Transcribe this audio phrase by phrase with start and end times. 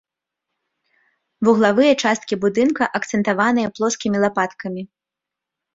[1.47, 4.83] Вуглавыя часткі будынка акцэнтаваныя плоскімі лапаткамі.